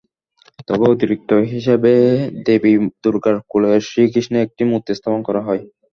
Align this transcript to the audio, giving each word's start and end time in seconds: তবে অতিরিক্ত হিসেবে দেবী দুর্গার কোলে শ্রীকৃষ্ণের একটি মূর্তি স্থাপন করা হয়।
তবে 0.67 0.85
অতিরিক্ত 0.87 1.29
হিসেবে 1.51 1.93
দেবী 2.45 2.73
দুর্গার 3.03 3.35
কোলে 3.51 3.71
শ্রীকৃষ্ণের 3.87 4.45
একটি 4.45 4.63
মূর্তি 4.69 4.91
স্থাপন 4.95 5.21
করা 5.27 5.41
হয়। 5.47 5.61